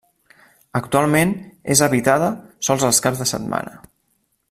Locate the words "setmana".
3.37-3.79